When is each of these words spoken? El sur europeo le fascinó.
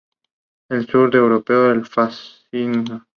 El 0.69 0.87
sur 0.87 1.15
europeo 1.15 1.75
le 1.75 1.85
fascinó. 1.85 3.05